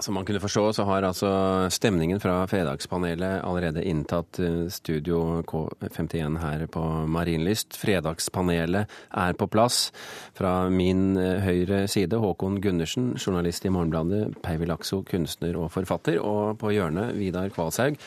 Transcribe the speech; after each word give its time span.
Som 0.00 0.14
man 0.14 0.24
kunne 0.24 0.40
forstå, 0.40 0.72
så 0.72 0.84
har 0.88 1.04
altså 1.04 1.30
stemningen 1.68 2.20
fra 2.20 2.46
Fredagspanelet 2.48 3.42
allerede 3.44 3.82
inntatt 3.84 4.38
eh, 4.40 4.68
studio 4.72 5.42
K51 5.44 6.38
her 6.40 6.64
på 6.72 6.84
Marienlyst. 7.04 7.76
Fredagspanelet 7.76 8.88
er 9.10 9.36
på 9.36 9.48
plass. 9.52 9.90
Fra 10.38 10.70
min 10.72 11.18
eh, 11.20 11.44
høyre 11.44 11.82
side 11.88 12.16
Håkon 12.16 12.62
Gundersen, 12.64 13.12
journalist 13.20 13.68
i 13.68 13.74
Morgenbladet, 13.74 14.40
Peivi 14.40 14.70
Lakso, 14.70 15.02
kunstner 15.04 15.60
og 15.60 15.68
forfatter. 15.76 16.16
Og 16.24 16.56
på 16.60 16.72
hjørnet 16.72 17.12
Vidar 17.20 17.52
Kvalshaug, 17.52 18.00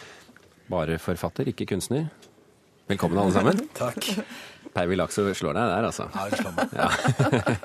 bare 0.74 0.98
forfatter, 0.98 1.54
ikke 1.54 1.70
kunstner. 1.76 2.10
Velkommen, 2.88 3.18
alle 3.18 3.32
sammen. 3.32 3.60
Takk. 3.74 4.10
Pervi 4.74 4.96
Lakso 4.98 5.24
slår 5.38 5.54
deg 5.54 5.70
der, 5.70 5.86
altså. 5.88 6.08
Ja, 6.12 6.24
hun 6.28 6.38
slår 6.40 6.54
meg. 6.58 6.68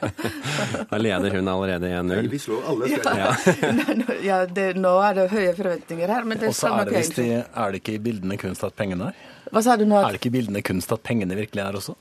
Da 0.90 0.98
leder 1.00 1.34
hun 1.38 1.48
allerede 1.48 1.88
1-0. 1.88 2.28
Vi 2.28 2.40
slår 2.42 2.66
alle. 2.68 2.90
Ja. 2.92 3.30
ja, 4.28 4.38
det, 4.46 4.66
nå 4.76 4.92
er 5.02 5.16
det 5.16 5.24
høye 5.32 5.54
forventninger 5.56 6.12
her, 6.12 6.28
men 6.28 6.38
det 6.42 6.50
Og 6.52 6.54
så 6.54 6.66
skal 6.66 6.74
er, 6.74 6.82
nok 6.82 6.92
det 6.92 7.00
visst 7.00 7.18
er 7.24 7.72
det 7.72 7.80
ikke 7.80 7.96
i 7.96 8.02
bildene 8.04 8.38
kunst 8.40 8.66
at 8.68 8.76
pengene 8.78 9.10
er? 9.10 9.24
Hva 9.48 9.64
sa 9.64 9.78
du 9.80 9.86
nå? 9.88 9.96
Er 10.02 10.12
det 10.12 10.20
ikke 10.20 10.30
i 10.30 10.36
bildene 10.36 10.62
kunst 10.66 10.92
at 10.92 11.02
pengene 11.06 11.38
virkelig 11.38 11.64
er 11.64 11.80
også? 11.80 11.96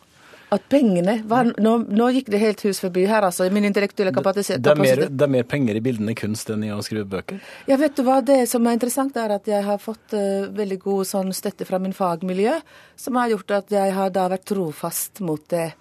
At 0.53 0.63
pengene 0.71 1.17
var, 1.27 1.49
nå, 1.59 1.73
nå 1.91 2.05
gikk 2.15 2.29
det 2.31 2.39
helt 2.39 2.61
hus 2.63 2.79
forbi 2.79 3.03
her, 3.09 3.25
altså. 3.27 3.49
Min 3.51 3.67
intellektuelle 3.67 4.13
kapasitet. 4.15 4.61
Det 4.63 4.71
er, 4.71 4.79
mer, 4.79 5.01
det 5.11 5.25
er 5.25 5.33
mer 5.33 5.47
penger 5.49 5.75
i 5.75 5.81
bildene 5.83 6.15
kunst 6.15 6.53
enn 6.53 6.63
i 6.63 6.71
å 6.71 6.79
skrive 6.85 7.03
bøker. 7.11 7.41
Ja, 7.67 7.75
vet 7.81 7.97
du 7.99 8.05
hva, 8.07 8.21
Det 8.23 8.39
som 8.47 8.63
er 8.67 8.77
interessant, 8.77 9.20
er 9.20 9.35
at 9.35 9.49
jeg 9.51 9.65
har 9.67 9.81
fått 9.83 10.15
uh, 10.15 10.47
veldig 10.55 10.79
god 10.85 11.09
sånn 11.09 11.35
støtte 11.35 11.67
fra 11.67 11.81
min 11.83 11.95
fagmiljø, 11.95 12.55
som 12.95 13.20
har 13.20 13.33
gjort 13.35 13.57
at 13.59 13.75
jeg 13.75 13.95
har 13.99 14.13
da 14.15 14.29
vært 14.31 14.47
trofast 14.47 15.20
mot 15.27 15.43
det. 15.51 15.73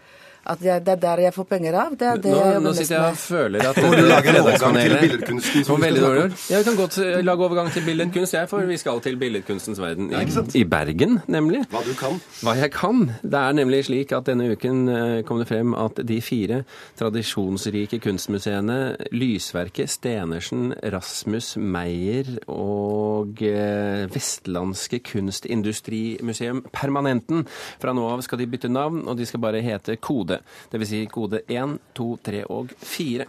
At 0.46 0.62
jeg, 0.62 0.82
det 0.86 0.92
er 0.94 1.00
der 1.02 1.22
jeg 1.26 1.34
får 1.34 1.46
penger 1.50 1.76
av. 1.80 1.94
Det 1.98 2.06
er 2.06 2.20
det 2.22 2.30
Nå, 2.30 2.38
jeg 2.38 2.54
jobber 2.54 2.66
mest 2.68 2.82
sitter 2.82 2.96
jeg 2.96 3.14
og 3.14 3.18
føler 3.18 3.66
at 3.70 3.80
Må 3.82 3.90
du 3.92 4.02
lage 4.06 4.32
en 4.32 4.38
overgang 4.42 4.76
til 4.78 4.96
billedkunsten 5.02 5.66
som 5.66 5.82
veldig 5.82 6.02
dårlig 6.04 6.22
ord. 6.26 6.36
Ja, 6.50 6.60
vi 6.60 6.68
kan 6.68 6.78
godt 6.78 6.98
eh, 7.02 7.18
lage 7.26 7.46
overgang 7.48 7.70
til 7.74 7.86
billedkunst, 7.88 8.36
jeg, 8.36 8.50
for 8.50 8.70
vi 8.70 8.78
skal 8.80 9.02
til 9.04 9.18
billedkunstens 9.20 9.80
verden 9.82 10.12
i, 10.12 10.22
i 10.60 10.64
Bergen, 10.76 11.18
nemlig. 11.26 11.64
Hva 11.72 11.82
du 11.86 11.92
kan. 11.98 12.20
Hva 12.46 12.56
jeg 12.60 12.72
kan. 12.74 13.02
Det 13.22 13.40
er 13.42 13.58
nemlig 13.58 13.82
slik 13.88 14.14
at 14.16 14.30
denne 14.30 14.50
uken 14.54 14.82
eh, 14.92 15.16
kom 15.26 15.42
det 15.42 15.48
frem 15.50 15.74
at 15.78 16.00
de 16.06 16.20
fire 16.24 16.62
tradisjonsrike 16.98 18.00
kunstmuseene 18.04 18.78
Lysverket, 19.16 19.90
Stenersen, 19.90 20.70
Rasmus 20.94 21.54
Meyer 21.58 22.36
og 22.46 23.05
eh, 23.44 24.04
Vestlandske 24.12 25.00
Kunstindustrimuseum 25.06 26.64
Permanenten. 26.74 27.46
Fra 27.82 27.94
nå 27.96 28.04
av 28.10 28.22
skal 28.26 28.42
de 28.42 28.48
bytte 28.50 28.70
navn, 28.72 29.04
og 29.08 29.16
de 29.18 29.26
skal 29.28 29.42
bare 29.42 29.62
hete 29.64 29.98
Kode. 30.02 30.40
Dvs. 30.72 30.92
Si 30.92 31.02
kode 31.10 31.42
1, 31.50 31.78
2, 31.96 32.10
3 32.28 32.44
og 32.52 32.74
4. 32.82 33.26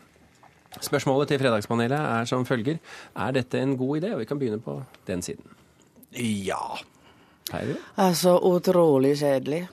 Spørsmålet 0.84 1.32
til 1.32 1.40
Fredagspanelet 1.42 1.98
er 1.98 2.28
som 2.30 2.46
følger. 2.46 2.78
Er 3.16 3.34
dette 3.34 3.62
en 3.62 3.78
god 3.78 4.02
idé? 4.02 4.14
Og 4.14 4.22
vi 4.22 4.30
kan 4.30 4.40
begynne 4.40 4.62
på 4.62 4.78
den 5.08 5.24
siden. 5.26 5.46
Ja. 6.18 6.78
Heidi? 7.54 7.78
Altså 7.98 8.38
utrolig 8.44 9.16
kjedelig. 9.18 9.68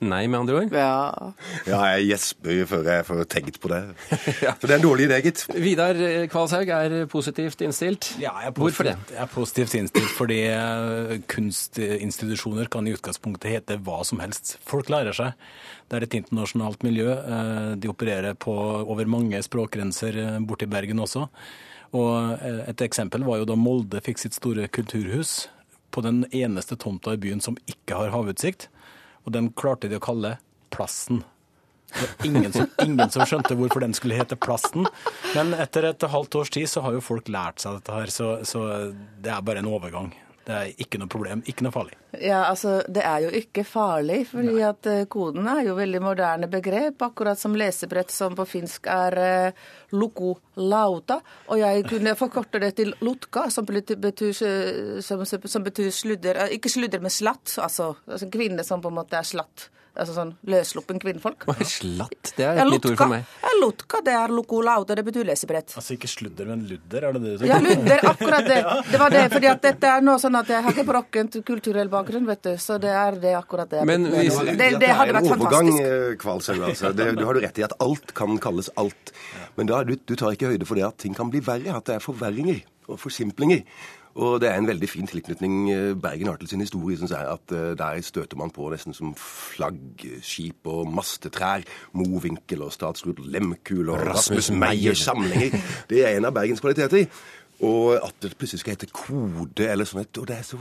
Nei, 0.00 0.28
med 0.30 0.38
andre 0.40 0.54
ord. 0.60 0.72
Ja. 0.72 1.32
Ja, 1.66 1.78
jeg 1.96 2.08
gjesper 2.12 2.60
før 2.70 2.84
jeg 2.86 3.04
får 3.08 3.22
tenkt 3.32 3.56
på 3.62 3.70
det. 3.72 3.80
For 4.60 4.66
det 4.68 4.70
er 4.70 4.76
en 4.78 4.84
dårlig 4.84 5.08
idé, 5.08 5.16
gitt. 5.24 5.42
Vidar 5.58 5.98
Kvalshaug 6.30 6.70
er 6.70 6.94
positivt 7.10 7.64
innstilt. 7.66 8.12
Ja, 8.22 8.32
jeg 8.44 8.52
er 8.52 8.56
Hvorfor 8.60 8.86
det? 8.86 8.94
positivt- 8.94 9.14
Jeg 9.16 9.22
er 9.24 9.32
positivt 9.34 9.74
innstilt 9.80 10.12
fordi 10.14 10.38
eh, 10.52 11.16
kunstinstitusjoner 11.26 12.70
kan 12.70 12.86
i 12.86 12.94
utgangspunktet 12.94 13.50
hete 13.56 13.78
hva 13.82 14.00
som 14.06 14.20
helst. 14.22 14.56
Folk 14.68 14.90
lærer 14.92 15.16
seg. 15.16 15.34
Det 15.88 15.98
er 15.98 16.06
et 16.06 16.14
internasjonalt 16.20 16.82
miljø. 16.86 17.10
eh, 17.18 17.74
De 17.76 17.88
opererer 17.90 18.34
på 18.38 18.54
over 18.86 19.04
mange 19.10 19.42
språkgrenser 19.42 20.16
eh, 20.22 20.38
borti 20.46 20.66
Bergen 20.70 20.98
også. 21.02 21.26
Og 21.96 22.38
et 22.68 22.82
eksempel 22.84 23.22
var 23.24 23.38
jo 23.40 23.46
da 23.48 23.54
Molde 23.56 24.02
fikk 24.04 24.18
sitt 24.20 24.34
store 24.36 24.66
kulturhus 24.68 25.46
på 25.90 26.02
den 26.04 26.26
eneste 26.36 26.76
tomta 26.76 27.14
i 27.16 27.20
byen 27.22 27.40
som 27.40 27.56
ikke 27.66 27.96
har 27.96 28.10
havutsikt. 28.12 28.66
Og 29.28 29.34
den 29.34 29.50
klarte 29.52 29.90
de 29.90 29.98
å 29.98 30.04
kalle 30.04 30.38
Plassen. 30.72 31.20
Det 31.88 32.04
var 32.04 32.26
ingen 32.28 32.52
som, 32.52 32.66
ingen 32.84 33.10
som 33.12 33.24
skjønte 33.28 33.56
hvorfor 33.56 33.84
den 33.84 33.94
skulle 33.96 34.16
hete 34.16 34.36
Plasten. 34.40 34.88
Men 35.34 35.52
etter 35.56 35.88
et 35.88 36.08
halvt 36.12 36.40
års 36.40 36.52
tid 36.52 36.68
så 36.68 36.84
har 36.84 36.96
jo 36.96 37.04
folk 37.04 37.28
lært 37.32 37.60
seg 37.60 37.78
dette 37.78 37.96
her, 37.96 38.12
så, 38.12 38.30
så 38.48 38.64
det 39.20 39.32
er 39.32 39.44
bare 39.44 39.60
en 39.60 39.70
overgang. 39.70 40.10
Det 40.48 40.56
er 40.56 40.70
ikke 40.80 40.96
noe 40.96 41.10
problem, 41.12 41.42
ikke 41.44 41.64
noe 41.66 41.74
farlig. 41.74 41.96
Ja, 42.24 42.46
altså, 42.48 42.78
Det 42.88 43.02
er 43.04 43.26
jo 43.26 43.32
ikke 43.36 43.66
farlig, 43.68 44.22
fordi 44.30 44.62
at 44.64 44.86
eh, 44.88 45.02
koden 45.12 45.44
er 45.44 45.66
jo 45.66 45.74
veldig 45.76 46.00
moderne 46.00 46.48
begrep. 46.48 47.02
Akkurat 47.04 47.36
som 47.36 47.52
lesebrett 47.58 48.08
som 48.14 48.32
på 48.38 48.46
finsk 48.48 48.88
er 48.88 49.18
uh, 49.20 49.66
loko 49.92 50.38
lauta. 50.56 51.18
Og 51.52 51.60
jeg 51.60 51.84
kunne 51.90 52.16
forkorte 52.22 52.62
det 52.64 52.72
til 52.80 52.94
lotka, 53.04 53.50
som 53.52 53.68
betyr, 53.68 54.00
betyr, 54.00 54.32
eh, 54.48 55.02
som, 55.04 55.26
som 55.28 55.68
betyr 55.68 55.92
sludder. 55.92 56.40
eh, 56.46 56.56
Ikke 56.56 56.72
sludder, 56.72 57.04
men 57.04 57.12
slatt. 57.12 57.58
Altså, 57.60 57.92
altså 58.08 58.30
kvinne 58.32 58.64
som 58.64 58.80
på 58.80 58.88
en 58.88 59.02
måte 59.02 59.20
er 59.20 59.28
slatt. 59.28 59.68
Altså 59.98 60.14
sånn 60.14 60.28
løssluppen 60.46 61.00
kvinnfolk. 61.02 61.42
Oi, 61.50 61.64
Slatt, 61.66 62.32
det 62.36 62.44
er 62.46 62.54
Ja, 62.60 62.64
et 62.64 62.70
nytt 62.70 62.84
ord 62.86 62.96
for 63.00 63.10
meg. 63.10 63.24
ja, 63.42 63.50
lotka, 63.60 63.98
det 64.06 64.12
er 64.14 64.28
loko 64.30 64.60
lauta, 64.62 64.94
det 64.94 65.04
betyr 65.08 65.26
lesebrett. 65.26 65.74
Altså 65.74 65.96
ikke 65.96 66.06
sludder, 66.06 66.46
men 66.46 66.62
ludder, 66.70 67.02
er 67.08 67.12
det 67.18 67.22
det 67.24 67.32
du 67.40 67.46
Ja, 67.48 67.58
ludder, 67.58 68.04
akkurat 68.12 68.46
det. 68.46 68.60
Det 68.92 69.00
var 69.02 69.10
det, 69.10 69.24
fordi 69.32 69.48
at 69.50 69.62
dette 69.62 69.90
er 69.96 70.00
noe 70.06 70.18
sånn 70.22 70.38
at 70.38 70.46
jeg 70.54 70.62
har 70.62 70.70
ikke 70.76 70.86
brokkent 70.86 71.40
kulturell 71.44 71.90
bakgrunn, 71.90 72.26
vet 72.30 72.42
du. 72.46 72.52
Så 72.62 72.78
det 72.78 72.94
er 72.94 73.18
det 73.18 73.34
akkurat 73.40 73.68
det. 73.74 73.82
Men 73.90 74.06
hvis- 74.06 74.38
det, 74.56 74.70
det 74.78 74.92
hadde 74.94 75.10
er 75.10 75.18
vært 75.18 75.32
overgang, 75.34 75.72
fantastisk. 75.74 76.24
eh, 76.54 76.68
Altså. 76.68 76.92
Det, 76.94 77.16
du 77.18 77.24
har 77.26 77.34
du 77.34 77.40
rett 77.40 77.58
i 77.58 77.62
at 77.66 77.74
alt 77.82 78.14
kan 78.14 78.38
kalles 78.38 78.70
alt. 78.76 79.12
Men 79.56 79.66
da, 79.66 79.82
du, 79.84 79.96
du 79.96 80.14
tar 80.14 80.30
ikke 80.36 80.52
høyde 80.54 80.66
for 80.66 80.74
det 80.78 80.84
at 80.86 80.98
ting 81.02 81.14
kan 81.16 81.30
bli 81.30 81.40
verre. 81.42 81.74
At 81.74 81.84
det 81.90 81.96
er 81.98 82.04
forverringer 82.04 82.62
og 82.88 82.98
forsimplinger. 83.02 83.64
Og 84.18 84.40
det 84.42 84.48
er 84.50 84.56
en 84.58 84.66
veldig 84.66 84.88
fin 84.90 85.06
tilknytning 85.06 85.70
eh, 85.70 85.92
Bergen 86.02 86.26
har 86.26 86.36
til 86.40 86.48
sin 86.50 86.60
historie. 86.64 86.96
Synes 86.98 87.12
jeg, 87.14 87.22
at 87.30 87.52
eh, 87.54 87.76
Der 87.78 88.00
støter 88.02 88.36
man 88.40 88.50
på 88.50 88.66
nesten 88.72 88.94
som 88.96 89.12
flaggskip 89.14 90.66
og 90.66 90.88
mastetrær. 90.92 91.62
Mowinckel 91.94 92.62
og 92.66 92.72
statsråd 92.74 93.22
Lemkul 93.30 93.88
og 93.94 94.02
Rasmus 94.08 94.50
Meyers 94.50 94.98
samlinger. 95.06 95.54
Det 95.90 96.02
er 96.04 96.16
en 96.18 96.26
av 96.28 96.34
Bergens 96.34 96.60
kvaliteter. 96.64 97.06
Og 97.62 97.94
at 97.98 98.14
det 98.22 98.36
plutselig 98.38 98.60
skal 98.62 98.76
hete 98.76 98.86
kode 98.94 99.66
eller 99.70 99.84
sånn. 99.88 100.00
et- 100.04 100.18
Og 100.18 100.26
det 100.28 100.36
er 100.38 100.42
så 100.46 100.58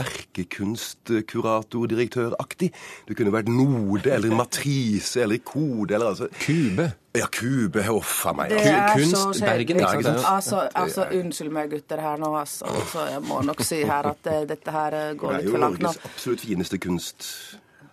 erkekunstkuratordiriktøraktig. 0.00 2.68
Det 3.08 3.16
kunne 3.18 3.32
vært 3.34 3.48
node 3.52 4.12
eller 4.12 4.30
matrise 4.36 5.22
eller 5.24 5.38
kode 5.44 5.94
eller 5.94 6.06
altså 6.14 6.26
Kube. 6.42 6.92
Ja, 7.12 7.26
kube. 7.28 7.82
Huff 7.84 8.26
a 8.26 8.32
meg. 8.32 8.52
Er 8.56 8.96
kunst. 8.96 9.40
Bergen, 9.44 9.76
ikke 9.82 10.02
sant? 10.06 10.24
Altså, 10.24 10.68
altså, 10.74 11.04
unnskyld 11.12 11.50
meg, 11.52 11.70
gutter, 11.74 12.00
her 12.00 12.16
nå, 12.22 12.36
altså. 12.40 12.64
altså 12.64 13.00
jeg 13.10 13.20
må 13.28 13.40
nok 13.44 13.60
si 13.66 13.84
her 13.84 14.02
at 14.14 14.26
eh, 14.32 14.48
dette 14.48 14.70
her 14.72 14.92
eh, 14.96 15.14
går 15.20 15.32
litt 15.36 15.50
for 15.50 15.58
langt 15.60 15.80
nå. 15.82 15.88
Det 15.92 15.92
er 15.92 15.92
jo 15.92 15.92
Norges 15.92 16.08
absolutt 16.08 16.40
fineste 16.46 16.76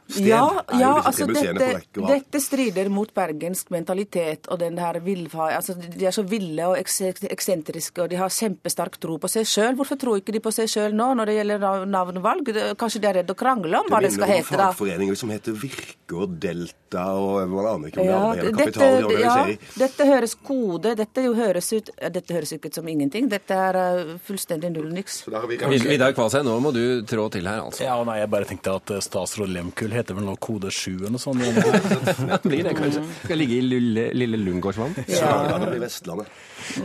kunststed. 0.09 0.28
Ja, 0.28 0.42
er 0.66 0.80
ja 0.81 0.92
disse 0.97 1.08
altså 1.09 1.28
dette, 1.30 2.02
og 2.02 2.08
dette 2.09 2.42
strider 2.42 2.90
mot 2.90 3.14
bergensk 3.16 3.70
mentalitet 3.74 4.50
og 4.50 4.59
den 4.59 4.78
her 4.81 5.00
villfa... 5.06 5.50
Altså, 5.59 5.75
de 5.80 6.06
er 6.09 6.16
så 6.16 6.24
ville 6.28 6.66
og 6.68 6.75
eksentriske, 6.81 8.02
og 8.03 8.09
de 8.12 8.18
har 8.19 8.34
kjempesterk 8.34 8.98
tro 9.02 9.18
på 9.22 9.30
seg 9.31 9.48
sjøl. 9.50 9.78
Hvorfor 9.80 10.00
tror 10.02 10.19
ikke 10.19 10.34
de 10.36 10.42
på 10.44 10.52
seg 10.56 10.69
sjøl 10.72 10.96
nå 10.98 11.12
når 11.19 11.30
det 11.31 11.38
gjelder 11.40 11.64
nav- 11.64 11.86
navnevalg? 11.90 12.52
Kanskje 12.80 13.02
de 13.03 13.09
er 13.12 13.18
redde 13.22 13.36
å 13.36 13.40
krangle 13.40 13.80
om 13.84 13.90
hva 13.92 14.02
det 14.03 14.12
skal 14.16 14.31
hete, 14.34 14.58
da? 14.58 14.69
fagforeninger 14.74 15.18
som 15.19 15.31
heter 15.34 15.56
Virke 15.59 16.18
og 16.19 16.38
Delta 16.42 17.06
og 17.19 17.44
man 17.52 17.68
aner 17.69 17.92
ikke 17.92 18.02
om 18.02 18.08
det 18.08 18.09
Ja, 18.09 18.19
andre 18.19 18.40
hele 18.42 18.52
dette, 18.58 18.72
kapitalen 18.72 19.09
de 19.09 19.19
ja, 19.22 19.75
dette 19.84 20.08
høres 20.09 20.34
kode. 20.50 20.96
Dette 20.98 21.25
jo 21.28 21.36
høres 21.38 21.68
ut 21.75 21.92
Dette 22.16 22.34
høres 22.34 22.53
ikke 22.56 22.72
ut 22.72 22.80
som 22.80 22.88
ingenting. 22.90 23.28
Dette 23.30 23.53
er 23.53 23.78
eh, 23.78 24.14
fullstendig 24.25 24.72
null 24.74 24.90
niks. 24.96 25.19
Så 25.28 25.34
da 25.34 25.44
har 25.44 25.52
vi 25.52 25.59
Vid- 25.62 25.86
Vidar 25.90 26.16
Kvasheim, 26.18 26.48
nå 26.50 26.56
må 26.64 26.72
du 26.74 26.81
trå 27.08 27.28
til 27.34 27.46
her, 27.50 27.62
altså. 27.62 27.84
Ja, 27.86 28.00
nei, 28.08 28.18
jeg 28.24 28.31
bare 28.34 28.48
tenkte 28.50 28.74
at 28.80 28.96
eh, 28.96 29.03
statsråd 29.06 29.54
Lemkull 29.54 29.94
heter 30.00 30.18
vel 30.18 30.25
nå 30.28 30.36
kode 30.42 30.72
7 30.74 30.96
eller 30.96 31.13
noe 31.16 31.22
sånt. 31.22 31.44
Det 32.30 32.40
blir 32.46 32.63
det, 32.68 32.74
kanskje. 32.78 33.04
Skal 33.24 33.40
ligge 33.42 33.57
i 33.60 33.63
lille, 33.66 34.06
lille 34.16 34.40
Lungårdsvann. 34.42 34.96
Det 35.00 35.69
blir 35.69 35.81
Vestlandet. 35.84 36.28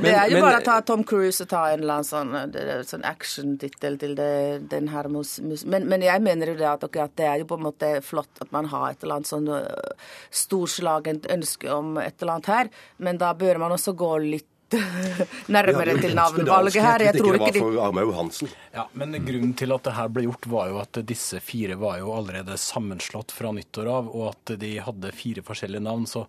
det 0.03 0.13
er 0.15 0.31
jo 0.31 0.39
men- 0.39 0.47
bare 0.47 0.61
å 0.61 0.65
ta 0.65 0.79
Tom 0.87 1.05
Cruise 1.05 1.43
og 1.45 1.51
ta 1.51 1.65
en 1.73 1.83
eller 1.83 2.01
annen 2.01 2.09
sånn, 2.09 2.53
det 2.53 2.79
sånn 2.89 3.05
action-tittel 3.09 3.99
til 4.01 4.15
det, 4.19 4.69
den 4.71 4.89
her 4.93 5.09
mus, 5.13 5.37
mus. 5.45 5.65
Men, 5.65 5.89
men 5.91 6.05
jeg 6.05 6.23
mener 6.25 6.53
jo 6.53 6.59
det 6.61 6.69
at, 6.71 6.85
okay, 6.87 7.05
at 7.05 7.17
det 7.17 7.29
er 7.29 7.43
jo 7.43 7.51
på 7.51 7.59
en 7.61 7.67
måte 7.69 7.93
flott 8.05 8.43
at 8.45 8.53
man 8.55 8.71
har 8.73 8.91
et 8.91 9.05
eller 9.05 9.21
annet 9.21 9.31
sånn 9.31 9.51
øh, 9.51 9.95
storslagent 10.35 11.29
ønske 11.33 11.71
om 11.73 11.97
et 12.03 12.21
eller 12.21 12.39
annet 12.39 12.51
her, 12.55 12.73
men 12.99 13.21
da 13.21 13.35
bør 13.39 13.63
man 13.65 13.75
også 13.77 13.97
gå 13.99 14.13
litt 14.25 14.51
nærmere 15.57 15.97
til 16.01 16.15
navnvalget 16.17 16.83
her. 16.85 17.07
Jeg 17.09 17.19
tror 17.19 17.39
ikke 17.39 17.51
det 17.51 17.57
de 17.59 17.65
var 17.65 17.71
for 17.71 17.87
Armaug 17.87 18.13
Johansen. 18.13 18.53
Ja, 18.75 18.87
Men 19.01 19.17
grunnen 19.27 19.55
til 19.59 19.75
at 19.77 19.89
det 19.89 19.97
her 19.99 20.13
ble 20.13 20.27
gjort, 20.27 20.51
var 20.51 20.71
jo 20.73 20.83
at 20.83 21.01
disse 21.07 21.41
fire 21.45 21.79
var 21.81 21.99
jo 22.03 22.13
allerede 22.17 22.59
sammenslått 22.61 23.35
fra 23.35 23.53
nyttår 23.55 23.91
av, 23.91 24.13
og 24.13 24.29
at 24.33 24.55
de 24.61 24.77
hadde 24.85 25.15
fire 25.17 25.45
forskjellige 25.47 25.85
navn, 25.85 26.07
så 26.11 26.27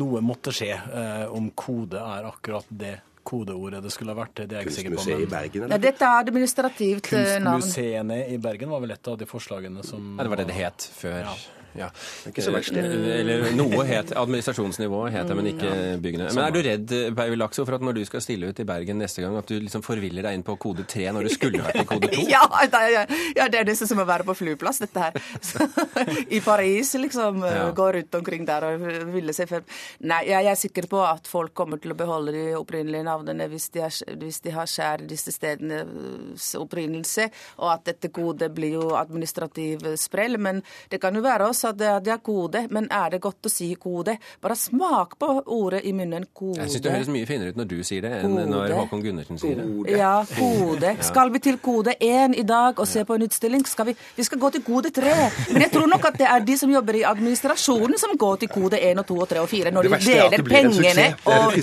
noe 0.00 0.22
måtte 0.24 0.54
skje. 0.54 0.72
Eh, 0.74 1.26
om 1.30 1.52
kode 1.58 2.00
er 2.00 2.28
akkurat 2.30 2.68
det 2.70 2.98
kodeordet 3.30 3.82
det 3.84 3.92
skulle 3.92 4.14
ha 4.14 4.22
vært, 4.22 4.42
det 4.42 4.56
er 4.56 4.62
jeg 4.62 4.70
ikke 4.70 4.76
sikker 4.78 4.96
på. 4.96 5.06
Men... 5.06 5.22
i 5.22 5.30
Bergen, 5.30 5.64
eller? 5.66 5.76
ja. 5.76 5.84
Dette 5.84 6.08
er 6.08 6.24
administrativt 6.24 7.12
øh, 7.12 7.30
navn. 7.44 7.62
Kunstmuseene 7.62 8.20
i 8.32 8.38
Bergen 8.42 8.72
var 8.72 8.84
vel 8.84 8.96
et 8.96 9.10
av 9.12 9.18
de 9.20 9.28
forslagene 9.28 9.86
som 9.86 10.14
Ja, 10.16 10.24
det 10.24 10.32
var 10.32 10.42
det 10.42 10.50
det 10.50 10.60
het 10.60 10.86
før. 10.96 11.18
Ja. 11.28 11.59
Ja. 11.78 11.90
Ikke 12.28 12.42
så 12.42 12.52
verst, 12.54 12.74
det. 12.74 12.84
Eller 13.20 13.50
noe 13.56 13.84
het 13.86 14.12
administrasjonsnivået, 14.18 15.12
het 15.14 15.28
det, 15.30 15.36
men 15.38 15.48
ikke 15.52 15.72
byggene. 16.02 16.30
Men 16.34 16.44
er 16.44 16.54
du 16.54 16.60
redd, 16.66 16.94
Paul 17.16 17.36
Lakso, 17.38 17.64
for 17.68 17.78
at 17.78 17.84
når 17.84 18.00
du 18.00 18.02
skal 18.08 18.24
stille 18.24 18.50
ut 18.50 18.62
i 18.62 18.66
Bergen 18.66 18.98
neste 19.00 19.22
gang, 19.22 19.36
at 19.38 19.48
du 19.50 19.56
liksom 19.60 19.84
forviller 19.86 20.26
deg 20.26 20.38
inn 20.38 20.44
på 20.46 20.56
kode 20.60 20.86
3 20.90 21.10
når 21.14 21.28
du 21.28 21.34
skulle 21.34 21.62
vært 21.64 21.82
i 21.82 21.86
kode 21.88 22.10
2? 22.14 22.26
Ja, 22.30 22.42
det 22.70 22.78
er, 22.78 23.12
ja, 23.36 23.46
det 23.50 23.58
er 23.60 23.66
nesten 23.68 23.88
som 23.90 24.00
å 24.02 24.06
være 24.08 24.26
på 24.28 24.36
flyplass, 24.38 24.80
dette 24.82 25.02
her. 25.06 25.16
Så, 25.42 25.66
I 26.36 26.40
Paris, 26.44 26.92
liksom. 27.00 27.42
Ja. 27.46 27.68
Gå 27.76 27.86
rundt 27.96 28.18
omkring 28.18 28.46
der 28.48 28.66
og 28.68 28.84
ville 29.14 29.34
seg 29.36 29.50
frem. 29.50 29.66
Nei, 30.10 30.20
jeg 30.30 30.50
er 30.50 30.58
sikker 30.58 30.86
på 30.90 31.02
at 31.06 31.30
folk 31.30 31.54
kommer 31.56 31.80
til 31.82 31.94
å 31.94 31.98
beholde 31.98 32.34
de 32.34 32.44
opprinnelige 32.58 33.06
navnene 33.06 33.48
hvis 33.50 33.70
de, 33.74 33.84
er, 33.86 34.16
hvis 34.20 34.40
de 34.44 34.54
har 34.54 34.70
skjær 34.70 35.04
disse 35.10 35.34
stedenes 35.34 36.50
opprinnelse, 36.58 37.28
og 37.60 37.72
at 37.74 37.86
dette 37.90 38.10
kodet 38.14 38.50
blir 38.54 38.78
jo 38.78 38.90
administrativ 38.98 39.84
sprell. 40.00 40.38
Men 40.40 40.62
det 40.92 41.00
kan 41.02 41.16
jo 41.16 41.24
være 41.24 41.50
også 41.50 41.59
at 41.68 41.78
det, 41.80 41.92
det 42.06 42.14
er 42.14 42.22
kode. 42.24 42.64
Men 42.70 42.88
er 42.92 43.14
det 43.14 43.20
godt 43.24 43.46
å 43.46 43.52
si 43.52 43.70
kode? 43.80 44.16
Bare 44.42 44.56
smak 44.58 45.16
på 45.20 45.28
ordet 45.46 45.82
i 45.88 45.92
munnen. 45.96 46.26
Kode. 46.34 46.60
Jeg 46.62 46.74
syns 46.74 46.84
det 46.84 46.94
høres 46.94 47.10
mye 47.12 47.28
finere 47.28 47.52
ut 47.52 47.60
når 47.60 47.68
du 47.70 47.76
sier 47.86 48.04
det, 48.04 48.12
enn 48.22 48.36
gode. 48.36 48.46
når 48.52 48.74
Håkon 48.78 49.04
Gundersen 49.04 49.40
sier 49.40 49.60
det. 49.60 49.96
Ja, 49.98 50.14
kode. 50.36 50.94
Skal 51.10 51.32
vi 51.34 51.42
til 51.42 51.60
kode 51.62 51.96
1 51.96 52.36
i 52.40 52.46
dag 52.46 52.80
og 52.80 52.88
se 52.88 53.04
på 53.06 53.16
en 53.16 53.26
utstilling? 53.26 53.64
Skal 53.68 53.90
vi, 53.90 53.96
vi 54.16 54.26
skal 54.26 54.40
gå 54.42 54.52
til 54.56 54.64
kode 54.66 54.92
3. 54.94 55.14
Men 55.52 55.66
jeg 55.66 55.74
tror 55.74 55.90
nok 55.90 56.08
at 56.12 56.20
det 56.20 56.28
er 56.30 56.46
de 56.46 56.58
som 56.60 56.72
jobber 56.72 57.00
i 57.00 57.04
administrasjonen 57.08 57.98
som 58.00 58.16
går 58.20 58.42
til 58.44 58.52
kode 58.52 58.80
1 58.80 59.02
og 59.02 59.08
2 59.10 59.18
og 59.24 59.30
3 59.34 59.44
og 59.44 59.50
4 59.50 59.74
når 59.74 59.88
de 59.88 59.94
er 59.96 60.06
deler 60.06 60.44
pengene. 60.46 61.06
og 61.24 61.58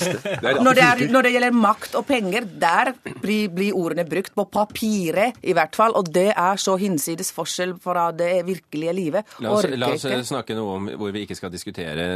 når, 0.63 0.77
det 0.77 0.85
er, 0.85 1.03
når 1.11 1.27
det 1.27 1.33
gjelder 1.35 1.57
makt 1.57 1.97
og 1.99 2.05
penger, 2.07 2.47
der 2.59 2.93
blir, 3.21 3.49
blir 3.53 3.77
ordene 3.77 4.07
brukt. 4.07 4.33
På 4.37 4.43
papiret 4.51 5.37
i 5.41 5.53
hvert 5.55 5.75
fall. 5.77 5.95
Og 5.97 6.09
det 6.13 6.29
er 6.33 6.59
så 6.61 6.75
hinsides 6.79 7.31
forskjell 7.33 7.75
fra 7.81 8.09
det 8.15 8.43
virkelige 8.47 8.93
livet. 8.93 9.37
La 9.43 9.53
oss, 9.55 9.65
Orker 9.65 9.77
la 9.87 9.95
oss 9.95 10.31
snakke 10.31 10.55
noe 10.57 10.77
om 10.77 10.89
hvor 10.99 11.13
vi 11.15 11.25
ikke 11.25 11.37
skal 11.37 11.53
diskutere 11.53 12.09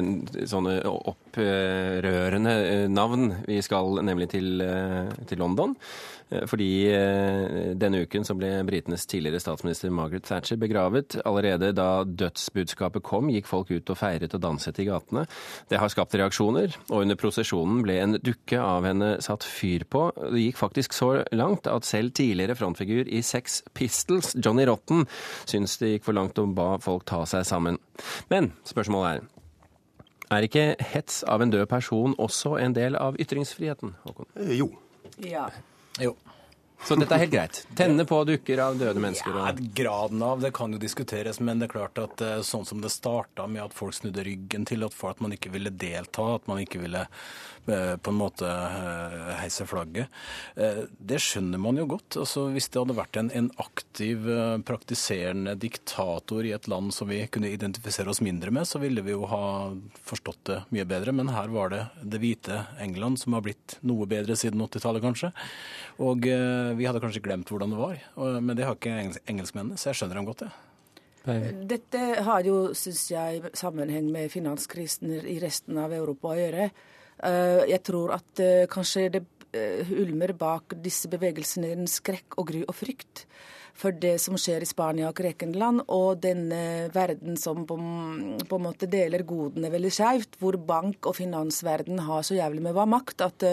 sånne 0.49 0.79
opprørende 0.85 2.55
eh, 2.67 2.87
navn. 2.91 3.29
Vi 3.47 3.59
skal 3.65 4.01
nemlig 4.05 4.31
til, 4.35 4.61
eh, 4.63 5.11
til 5.29 5.41
London. 5.41 5.75
Eh, 6.31 6.45
Fordi 6.47 6.69
denne 7.75 8.03
uken 8.05 8.25
så 8.27 8.35
ble 8.37 8.49
britenes 8.67 9.05
tidligere 9.09 9.41
statsminister 9.43 9.91
Margaret 9.93 10.25
Thatcher 10.27 10.59
begravet. 10.59 11.17
Allerede 11.27 11.73
da 11.75 12.03
dødsbudskapet 12.07 13.03
kom, 13.03 13.29
gikk 13.33 13.49
folk 13.49 13.71
ut 13.71 13.91
og 13.91 13.99
feiret 13.99 14.33
og 14.37 14.43
danset 14.43 14.79
i 14.79 14.87
gatene. 14.87 15.25
Det 15.69 15.79
har 15.81 15.91
skapt 15.91 16.15
reaksjoner, 16.15 16.77
og 16.89 17.03
under 17.03 17.19
prosesjonen 17.19 17.81
ble 17.85 17.97
en 18.01 18.17
dukke 18.23 18.59
av 18.61 18.87
henne 18.87 19.13
satt 19.23 19.45
fyr 19.47 19.85
på. 19.91 20.07
Det 20.31 20.45
gikk 20.45 20.61
faktisk 20.61 20.95
så 20.95 21.11
langt 21.35 21.67
at 21.67 21.87
selv 21.87 22.15
tidligere 22.17 22.57
frontfigur 22.59 23.09
i 23.11 23.21
Sex 23.25 23.61
Pistols, 23.77 24.33
Johnny 24.39 24.65
Rotten, 24.69 25.05
syns 25.49 25.77
det 25.81 25.95
gikk 25.95 26.07
for 26.07 26.17
langt 26.17 26.39
og 26.41 26.55
ba 26.57 26.71
folk 26.81 27.05
ta 27.09 27.23
seg 27.29 27.45
sammen. 27.47 27.60
Men 28.31 28.51
spørsmålet 28.67 29.21
er 29.21 29.29
er 30.31 30.47
ikke 30.47 30.65
hets 30.93 31.23
av 31.27 31.43
en 31.43 31.51
død 31.51 31.65
person 31.71 32.15
også 32.21 32.55
en 32.61 32.75
del 32.75 32.95
av 32.95 33.17
ytringsfriheten? 33.19 33.95
Håkon? 34.05 34.29
Eh, 34.39 34.53
Jo. 34.61 34.69
Ja. 35.17 35.49
Jo. 35.99 36.15
Så 36.81 36.95
dette 36.97 37.13
er 37.13 37.21
helt 37.21 37.33
greit? 37.33 37.57
Tenne 37.77 38.07
på 38.09 38.23
dukker 38.25 38.57
av 38.63 38.77
døde 38.79 39.01
mennesker? 39.03 39.35
Ja, 39.37 39.51
graden 39.77 40.23
av 40.25 40.39
det 40.41 40.49
kan 40.57 40.71
jo 40.73 40.79
diskuteres, 40.81 41.37
men 41.39 41.59
det 41.61 41.67
er 41.67 41.73
klart 41.75 41.99
at 42.01 42.23
eh, 42.25 42.39
sånn 42.41 42.65
som 42.65 42.81
det 42.81 42.89
starta 42.89 43.45
med 43.45 43.67
at 43.67 43.75
folk 43.77 43.93
snudde 43.93 44.23
ryggen 44.25 44.65
til 44.65 44.87
at, 44.87 44.95
man 45.21 45.35
ikke 45.35 45.51
ville 45.53 45.69
delta, 45.69 46.25
at 46.39 46.47
man 46.49 46.63
ikke 46.63 46.81
ville 46.81 47.03
på 47.65 48.11
en 48.11 48.17
måte 48.17 48.47
eh, 48.47 49.31
heise 49.41 49.65
flagget, 49.69 50.09
eh, 50.55 50.83
det 50.97 51.19
skjønner 51.21 51.61
man 51.61 51.77
jo 51.79 51.85
godt. 51.93 52.17
Altså, 52.21 52.47
hvis 52.53 52.69
det 52.71 52.81
hadde 52.81 52.97
vært 52.97 53.19
en, 53.21 53.31
en 53.37 53.49
aktiv, 53.61 54.25
eh, 54.29 54.55
praktiserende 54.65 55.55
diktator 55.59 56.47
i 56.47 56.53
et 56.55 56.69
land 56.71 56.93
som 56.95 57.11
vi 57.11 57.21
kunne 57.31 57.51
identifisere 57.51 58.09
oss 58.11 58.23
mindre 58.25 58.53
med, 58.53 58.67
så 58.69 58.81
ville 58.81 59.03
vi 59.05 59.13
jo 59.13 59.27
ha 59.29 59.43
forstått 60.07 60.41
det 60.49 60.59
mye 60.73 60.87
bedre. 60.89 61.13
Men 61.15 61.33
her 61.35 61.53
var 61.53 61.73
det 61.73 61.83
det 62.01 62.21
hvite 62.23 62.63
England 62.81 63.21
som 63.21 63.37
har 63.37 63.45
blitt 63.45 63.77
noe 63.85 64.09
bedre 64.09 64.37
siden 64.39 64.63
80-tallet, 64.65 65.05
kanskje. 65.05 65.31
Og 66.01 66.27
eh, 66.29 66.73
vi 66.79 66.89
hadde 66.89 67.03
kanskje 67.03 67.23
glemt 67.25 67.51
hvordan 67.51 67.75
det 67.75 67.81
var. 67.81 68.03
Men 68.41 68.57
det 68.57 68.67
har 68.67 68.77
ikke 68.77 68.97
engelskmennene, 69.29 69.77
så 69.79 69.91
jeg 69.91 70.01
skjønner 70.01 70.21
dem 70.21 70.29
godt, 70.29 70.45
det. 70.45 70.51
Dette 71.21 71.99
har 72.25 72.41
jo, 72.47 72.71
syns 72.73 73.03
jeg, 73.11 73.51
sammenheng 73.53 74.07
med 74.09 74.31
finanskrisen 74.33 75.13
i 75.21 75.37
resten 75.43 75.77
av 75.77 75.93
Europa 75.93 76.31
å 76.31 76.39
gjøre. 76.39 76.71
Eh, 77.23 77.63
Jeg 77.69 77.83
tror 77.85 78.15
at 78.17 78.41
eh, 78.41 78.67
kanskje 78.71 79.09
det 79.17 79.23
eh, 79.53 79.87
ulmer 80.01 80.33
bak 80.33 80.77
disse 80.81 81.09
bevegelsene 81.11 81.73
en 81.75 81.89
skrekk 81.89 82.37
og 82.37 82.47
gru 82.51 82.61
og 82.65 82.75
frykt 82.75 83.25
for 83.81 83.95
det 83.95 84.17
som 84.21 84.35
skjer 84.37 84.61
i 84.61 84.67
Spania 84.67 85.07
og 85.09 85.15
Grekenland, 85.15 85.85
og 85.89 86.19
denne 86.21 86.89
verden 86.93 87.37
som 87.39 87.63
på, 87.65 87.77
en 87.79 88.65
måte 88.65 88.85
deler 88.91 89.23
godene 89.25 89.71
veldig 89.73 89.91
skjevt, 89.95 90.35
hvor 90.37 90.57
bank- 90.59 91.07
og 91.09 91.15
finansverden 91.17 92.03
har 92.05 92.21
så 92.27 92.35
jævlig 92.35 92.61
med 92.67 92.75
hva 92.75 92.85
makt 92.85 93.23
at 93.25 93.47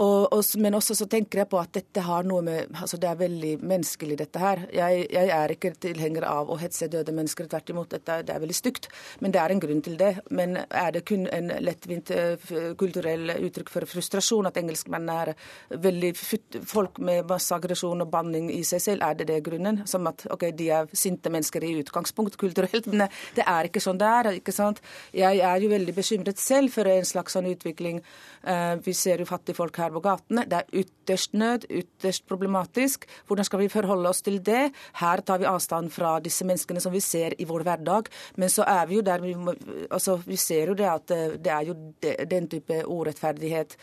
og, 0.00 0.32
og, 0.32 0.44
men 0.62 0.74
også 0.78 0.94
så 0.96 1.06
tenker 1.10 1.42
jeg 1.42 1.48
på 1.52 1.58
at 1.60 1.72
dette 1.76 2.04
har 2.06 2.24
noe 2.24 2.40
med 2.44 2.70
altså 2.72 2.96
Det 3.00 3.08
er 3.10 3.18
veldig 3.20 3.52
menneskelig, 3.60 4.16
dette 4.22 4.40
her. 4.40 4.64
Jeg, 4.72 5.06
jeg 5.12 5.32
er 5.36 5.52
ikke 5.52 5.72
tilhenger 5.82 6.24
av 6.28 6.48
å 6.50 6.56
hetse 6.60 6.88
døde 6.92 7.12
mennesker. 7.12 7.48
Tvert 7.50 7.72
imot, 7.74 7.90
dette 7.92 8.20
det 8.24 8.32
er 8.32 8.40
veldig 8.42 8.56
stygt. 8.56 8.88
Men 9.20 9.34
det 9.34 9.42
er 9.42 9.52
en 9.52 9.60
grunn 9.62 9.82
til 9.84 9.98
det. 10.00 10.12
Men 10.30 10.56
er 10.64 10.94
det 10.96 11.04
kun 11.08 11.26
en 11.28 11.52
lettvint 11.60 12.12
eh, 12.14 12.52
kulturell 12.80 13.34
uttrykk 13.34 13.72
for 13.72 13.88
frustrasjon 13.90 14.48
at 14.48 14.60
engelskmenn 14.62 15.10
er 15.12 15.34
veldig 15.82 16.12
futt, 16.16 16.60
folk 16.68 17.02
med 17.04 17.28
masse 17.28 17.52
aggresjon 17.54 18.06
og 18.06 18.10
banning 18.12 18.48
i 18.54 18.62
seg 18.68 18.84
selv? 18.86 19.04
Er 19.04 19.20
det 19.20 19.28
det 19.28 19.42
grunnen? 19.44 19.82
Som 19.90 20.08
at 20.08 20.24
ok, 20.32 20.48
de 20.56 20.70
er 20.78 20.88
sinte 20.96 21.32
mennesker 21.32 21.64
i 21.68 21.74
utgangspunkt 21.82 22.40
kulturelt. 22.40 22.88
Men 22.88 23.08
det 23.36 23.44
er 23.44 23.68
ikke 23.68 23.82
sånn 23.84 24.00
det 24.00 24.08
er. 24.08 24.32
ikke 24.40 24.56
sant? 24.56 24.80
Jeg 25.12 25.44
er 25.44 25.60
jo 25.60 25.72
veldig 25.72 25.96
bekymret 25.96 26.40
selv 26.40 26.72
for 26.72 26.88
en 26.88 27.06
slags 27.08 27.36
sånn 27.36 27.50
utvikling. 27.52 28.00
Eh, 28.42 28.74
Vi 28.82 28.96
ser 28.96 29.20
jo 29.20 29.28
fattige 29.28 29.56
folk 29.58 29.81
her 29.82 29.94
på 29.94 30.02
gatene. 30.04 30.44
Det 30.48 30.60
er 30.60 30.82
ytterst 30.82 31.34
nød, 31.38 31.66
ytterst 31.70 32.26
problematisk. 32.30 33.06
Hvordan 33.26 33.48
skal 33.48 33.62
vi 33.62 33.70
forholde 33.72 34.10
oss 34.10 34.22
til 34.22 34.38
det? 34.44 34.70
Her 35.00 35.24
tar 35.26 35.42
vi 35.42 35.50
avstand 35.50 35.92
fra 35.94 36.16
disse 36.24 36.46
menneskene 36.48 36.82
som 36.82 36.94
vi 36.94 37.02
ser 37.04 37.36
i 37.38 37.48
vår 37.48 37.66
hverdag. 37.68 38.10
Men 38.36 38.52
så 38.52 38.66
er 38.68 38.86
vi 38.90 39.00
jo 39.00 39.06
der 39.06 39.22
vi 39.24 39.34
må 39.34 39.54
Altså, 39.92 40.16
vi 40.26 40.36
ser 40.36 40.70
jo 40.70 40.74
det 40.78 40.86
at 40.88 41.10
eh, 41.14 41.36
det 41.42 41.52
er 41.52 41.66
jo 41.68 41.74
den 42.30 42.48
type 42.50 42.82
urettferdighet 42.88 43.76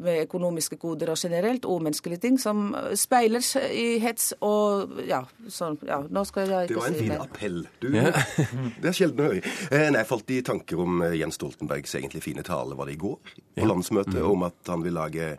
med 0.00 0.22
økonomiske 0.24 0.78
koder 0.80 1.10
og 1.12 1.18
generelt 1.20 1.64
umenneskelige 1.68 2.22
ting 2.24 2.38
som 2.40 2.70
eh, 2.74 2.92
speiler 2.98 3.44
seg 3.44 3.74
i 3.76 3.86
hets 4.02 4.32
og 4.40 4.94
ja, 5.08 5.22
sånn 5.52 5.78
Ja, 5.88 6.00
nå 6.08 6.24
skal 6.28 6.48
jeg 6.48 6.70
ikke 6.70 6.72
si 6.72 6.72
Det 6.72 6.72
det 6.72 6.78
var 6.80 6.88
en 6.88 7.00
fin 7.00 7.26
appell. 7.26 7.58
Du, 7.82 7.88
det 8.82 8.92
er 8.92 8.96
sjelden 8.96 9.24
å 9.24 9.28
høre. 9.30 9.42
Eh, 9.70 9.88
nei, 9.92 10.00
Jeg 10.00 10.10
falt 10.12 10.32
i 10.32 10.40
tanker 10.46 10.80
om 10.84 11.02
eh, 11.04 11.18
Jens 11.20 11.40
Stoltenbergs 11.40 11.96
egentlig 11.98 12.24
fine 12.24 12.44
tale 12.46 12.78
var 12.78 12.88
det 12.88 12.96
i 12.96 13.02
går 13.02 13.18
på 13.58 13.68
landsmøtet, 13.68 14.22
om 14.24 14.46
at 14.48 14.72
han 14.72 14.84
vil 14.84 14.96
lage 14.96 15.34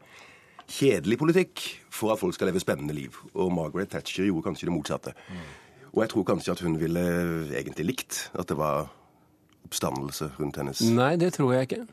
kjedelig 0.69 1.17
politikk 1.19 1.63
for 1.93 2.13
at 2.13 2.21
folk 2.21 2.35
skal 2.35 2.49
leve 2.49 2.61
spennende 2.63 2.95
liv. 2.95 3.17
Og 3.33 3.51
Margaret 3.53 3.91
Thatcher 3.93 4.29
gjorde 4.29 4.47
kanskje 4.47 4.69
det 4.69 4.75
motsatte. 4.75 5.13
Og 5.93 6.01
jeg 6.01 6.13
tror 6.13 6.25
kanskje 6.29 6.55
at 6.55 6.63
hun 6.65 6.77
ville 6.81 7.03
egentlig 7.53 7.85
likt 7.91 8.27
at 8.33 8.49
det 8.49 8.57
var 8.57 8.87
oppstandelse 9.67 10.31
rundt 10.39 10.57
hennes 10.59 10.81
Nei, 10.93 11.15
det 11.21 11.33
tror 11.37 11.53
jeg 11.55 11.69
ikke. 11.69 11.83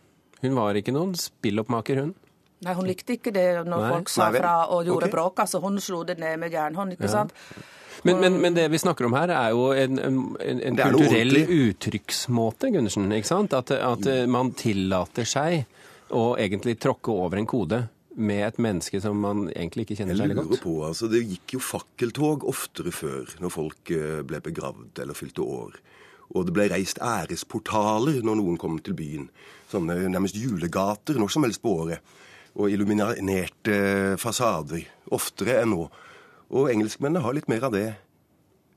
Hun 0.40 0.56
var 0.56 0.78
ikke 0.78 0.94
noen 0.96 1.12
spilloppmaker, 1.18 2.00
hun. 2.00 2.14
Nei, 2.60 2.76
hun 2.76 2.88
likte 2.88 3.16
ikke 3.16 3.32
det 3.32 3.46
når 3.64 3.84
Nei. 3.84 3.90
folk 3.94 4.10
sa 4.12 4.28
Nei 4.28 4.40
fra 4.42 4.54
og 4.68 4.84
gjorde 4.84 5.08
okay. 5.08 5.14
bråk. 5.16 5.44
Altså, 5.46 5.60
hun 5.64 5.80
slo 5.80 6.02
det 6.08 6.18
ned 6.20 6.40
med 6.42 6.52
jernhånd, 6.52 6.96
ikke 6.96 7.08
sant? 7.08 7.36
Men, 8.04 8.20
men, 8.20 8.36
men 8.40 8.56
det 8.56 8.66
vi 8.72 8.80
snakker 8.80 9.08
om 9.08 9.14
her, 9.16 9.32
er 9.34 9.52
jo 9.52 9.70
en, 9.76 9.98
en, 10.00 10.18
en 10.40 10.78
er 10.78 10.92
kulturell 10.92 11.36
uttrykksmåte, 11.44 12.70
Gundersen. 12.72 13.10
ikke 13.12 13.28
sant? 13.28 13.56
At, 13.56 13.72
at 13.76 14.08
eh, 14.08 14.26
man 14.30 14.54
tillater 14.56 15.28
seg 15.28 15.66
å 16.16 16.34
egentlig 16.40 16.78
tråkke 16.80 17.12
over 17.12 17.40
en 17.40 17.48
kode 17.48 17.82
med 18.20 18.42
et 18.46 18.58
menneske 18.60 19.00
som 19.02 19.20
man 19.22 19.46
egentlig 19.52 19.86
ikke 19.86 20.00
kjenner 20.00 20.16
Jeg 20.16 20.22
særlig 20.22 20.36
lurer 20.36 20.48
godt. 20.50 20.62
på, 20.64 20.74
altså 20.88 21.08
Det 21.12 21.20
gikk 21.22 21.54
jo 21.56 21.62
fakkeltog 21.62 22.46
oftere 22.50 22.92
før, 22.94 23.36
når 23.40 23.54
folk 23.54 23.92
eh, 23.94 24.20
ble 24.26 24.40
begravd 24.48 25.02
eller 25.04 25.18
fylte 25.18 25.44
år. 25.44 25.76
Og 26.30 26.46
det 26.46 26.54
ble 26.54 26.68
reist 26.70 27.00
æresportaler 27.02 28.20
når 28.26 28.38
noen 28.38 28.58
kom 28.60 28.78
til 28.84 28.94
byen. 28.98 29.28
Sånne 29.70 29.98
nærmest 30.10 30.38
julegater 30.38 31.18
når 31.18 31.32
som 31.34 31.46
helst 31.46 31.62
på 31.62 31.74
året. 31.84 32.16
Og 32.60 32.68
illuminerte 32.68 33.76
fasader. 34.20 34.84
Oftere 35.16 35.62
enn 35.62 35.72
nå. 35.72 35.86
Og 36.50 36.68
engelskmennene 36.72 37.22
har 37.24 37.36
litt 37.36 37.48
mer 37.48 37.64
av 37.68 37.74
det 37.74 37.86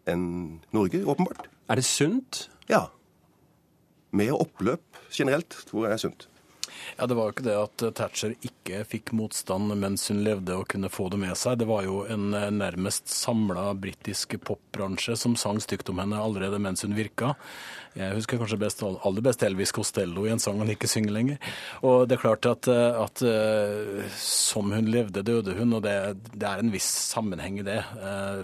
enn 0.09 0.59
Norge, 0.75 1.01
åpenbart. 1.03 1.47
Er 1.71 1.79
det 1.79 1.87
sunt? 1.87 2.45
Ja. 2.69 2.85
Mer 4.13 4.35
oppløp 4.37 5.01
generelt 5.11 5.55
tror 5.67 5.87
jeg 5.87 5.97
er 5.97 6.03
sunt. 6.05 6.27
Ja, 6.97 7.07
Det 7.07 7.17
var 7.17 7.27
jo 7.27 7.35
ikke 7.35 7.45
det 7.47 7.57
at 7.57 7.83
Thatcher 7.97 8.35
ikke 8.45 8.83
fikk 8.87 9.13
motstand 9.17 9.73
mens 9.79 10.07
hun 10.11 10.23
levde 10.25 10.57
og 10.57 10.67
kunne 10.71 10.91
få 10.91 11.09
det 11.11 11.19
med 11.21 11.37
seg. 11.39 11.59
Det 11.61 11.67
var 11.69 11.85
jo 11.87 12.03
en 12.09 12.33
eh, 12.37 12.49
nærmest 12.53 13.09
samla 13.11 13.71
britisk 13.79 14.37
popbransje 14.45 15.17
som 15.19 15.37
sang 15.39 15.61
stygt 15.63 15.89
om 15.91 16.01
henne 16.03 16.19
allerede 16.21 16.61
mens 16.61 16.85
hun 16.85 16.95
virka. 16.97 17.33
Jeg 17.93 18.15
husker 18.17 18.39
kanskje 18.41 18.57
best, 18.61 18.81
aller 18.81 19.25
best 19.25 19.43
Elvis 19.45 19.73
Costello 19.75 20.25
i 20.25 20.31
en 20.33 20.41
sang 20.41 20.57
han 20.61 20.71
ikke 20.73 20.89
synger 20.89 21.13
lenger. 21.13 21.51
Og 21.85 22.07
det 22.09 22.17
er 22.17 22.23
klart 22.23 22.49
at, 22.49 22.69
eh, 22.71 23.01
at 23.03 23.25
eh, 23.27 24.07
som 24.17 24.73
hun 24.73 24.89
levde, 24.93 25.25
døde 25.25 25.57
hun, 25.57 25.77
og 25.77 25.83
det, 25.85 25.97
det, 26.31 26.47
er 26.47 26.63
en 26.63 26.73
viss 26.73 26.89
sammenheng 27.13 27.59
i 27.61 27.67
det. 27.67 27.79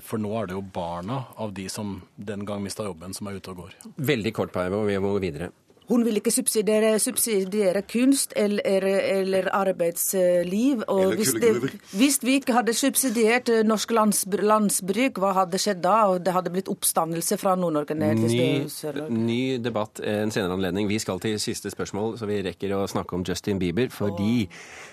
For 0.05 0.21
nå 0.21 0.31
er 0.38 0.50
det 0.50 0.57
jo 0.57 0.65
barna 0.74 1.24
av 1.39 1.53
de 1.57 1.65
som 1.71 2.00
den 2.15 2.45
gang 2.48 2.62
mista 2.63 2.86
jobben, 2.86 3.15
som 3.15 3.29
er 3.29 3.39
ute 3.39 3.53
og 3.53 3.63
går. 3.65 3.79
Veldig 4.09 4.36
kort, 4.36 4.53
Paivo, 4.53 4.83
og 4.83 4.89
vi 4.89 5.00
må 5.01 5.15
gå 5.15 5.24
videre. 5.25 5.50
Hun 5.89 6.05
vil 6.08 6.22
ikke 6.22 6.34
subsidiere, 6.34 6.96
subsidiere 7.01 7.84
kunst 7.89 8.34
eller, 8.38 8.88
eller 9.19 9.51
arbeidsliv. 9.53 10.86
Og 10.88 11.03
eller 11.03 11.19
hvis, 11.19 11.36
det, 11.41 11.53
hvis, 11.98 12.19
vi 12.24 12.39
ikke 12.39 12.55
hadde 12.55 12.74
subsidiert 12.77 13.50
norsk 13.65 13.89
norsk 13.89 14.43
landsbruk, 14.43 15.19
hva 15.19 15.34
hadde 15.43 15.60
skjedd 15.60 15.81
da? 15.84 15.96
Og 16.12 16.22
det 16.24 16.34
hadde 16.34 16.51
blitt 16.53 16.69
oppstandelse 16.69 17.38
fra 17.39 17.55
Nord-Norge 17.55 17.96
ned 17.96 18.27
til 18.27 18.69
Sør-Norge. 18.69 19.15
Ny 19.15 19.58
debatt 19.63 20.00
en 20.03 20.31
senere 20.31 20.53
anledning. 20.53 20.88
Vi 20.89 21.00
skal 21.00 21.19
til 21.19 21.39
siste 21.39 21.72
spørsmål, 21.72 22.17
så 22.19 22.27
vi 22.29 22.41
rekker 22.46 22.75
å 22.75 22.86
snakke 22.88 23.15
om 23.15 23.25
Justin 23.25 23.60
Bieber. 23.60 23.89
Fordi 23.89 24.48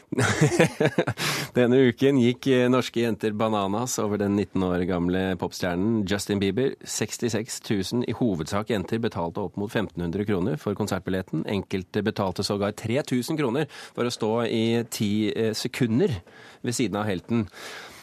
Denne 1.56 1.80
uken 1.88 2.20
gikk 2.22 2.46
eh, 2.54 2.68
norske 2.70 3.02
jenter 3.02 3.32
bananas 3.34 3.96
over 3.98 4.20
den 4.20 4.36
19 4.38 4.62
år 4.62 4.84
gamle 4.86 5.22
popstjernen 5.40 6.04
Justin 6.06 6.38
Bieber. 6.38 6.76
66 6.84 7.58
000, 7.66 8.04
i 8.06 8.14
hovedsak 8.14 8.70
jenter, 8.70 9.02
betalte 9.02 9.42
opp 9.42 9.58
mot 9.58 9.72
1500 9.72 10.28
kroner 10.28 10.60
for 10.62 10.78
konsertbilletten. 10.86 11.44
Enkelte 11.50 12.02
betalte 12.06 12.46
sågar 12.46 12.72
3000 12.72 13.36
kroner 13.36 13.66
for 13.92 14.06
å 14.06 14.14
stå 14.14 14.32
i 14.46 14.64
ti 14.90 15.32
eh, 15.34 15.52
sekunder 15.54 16.20
ved 16.62 16.74
siden 16.74 17.02
av 17.02 17.10
helten. 17.10 17.46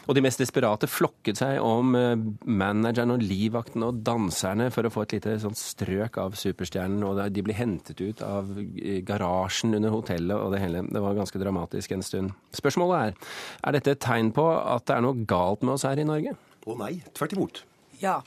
Og 0.04 0.12
de 0.12 0.20
mest 0.20 0.40
desperate 0.40 0.88
flokket 0.90 1.38
seg 1.40 1.58
om 1.64 1.94
eh, 1.96 2.12
manageren 2.44 3.14
og 3.14 3.24
livvaktene 3.24 3.88
og 3.88 4.02
danserne 4.04 4.68
for 4.74 4.84
å 4.84 4.92
få 4.92 5.06
et 5.06 5.16
lite 5.16 5.36
strøk 5.56 6.18
av 6.20 6.36
superstjernen. 6.36 7.04
Og 7.08 7.22
de 7.32 7.44
ble 7.44 7.56
hentet 7.56 8.02
ut 8.04 8.24
av 8.26 8.52
eh, 8.60 9.00
garasjen 9.06 9.76
under 9.78 9.94
hotellet 9.94 10.36
og 10.36 10.52
det 10.54 10.62
hele. 10.64 10.84
Det 10.84 11.04
var 11.04 11.16
ganske 11.16 11.40
dramatisk 11.40 11.96
en 11.96 12.04
stund. 12.04 12.34
Spørsmålet 12.54 13.00
er 13.00 13.30
er 13.64 13.78
dette 13.78 13.96
et 13.96 14.04
tegn 14.04 14.32
på 14.36 14.44
at 14.52 14.84
det 14.88 14.98
er 14.98 15.06
noe 15.06 15.24
galt 15.28 15.64
med 15.64 15.78
oss 15.78 15.86
her 15.88 16.00
i 16.00 16.08
Norge? 16.08 16.36
Å 16.64 16.80
nei, 16.80 16.98
tvert 17.16 17.36
imot. 17.36 17.64
Ja. 18.00 18.20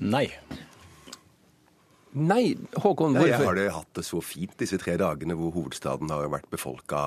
Nei. 0.00 0.26
Nei, 2.18 2.56
Håkon, 2.74 3.14
hvorfor? 3.14 3.30
Jeg 3.30 3.44
har 3.44 3.58
det 3.58 3.68
hatt 3.74 3.98
det 4.00 4.04
så 4.06 4.20
fint 4.24 4.56
disse 4.58 4.78
tre 4.82 4.96
dagene 4.98 5.36
hvor 5.38 5.52
hovedstaden 5.54 6.10
har 6.10 6.30
vært 6.32 6.48
befolka 6.50 7.02